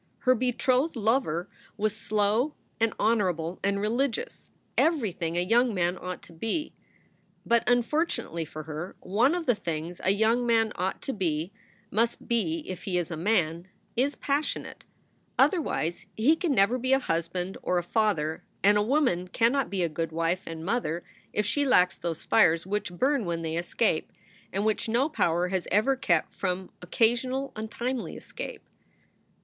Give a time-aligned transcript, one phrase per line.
[0.21, 1.47] Her betrothed lover
[1.77, 6.73] was slow and honorable and religious, everything a young man ought to be.
[7.45, 11.51] But, unfortunately for her, one of the things a young man ought to be,
[11.91, 14.85] must be if he is a man, is passionate;
[15.37, 19.69] other wise he can never be a husband or a father; and a woman cannot
[19.69, 23.55] be a good wife and mother if she lacks those fires which burn when they
[23.55, 24.11] escape
[24.51, 28.67] and which no power has ever kept from occasional untimely escape.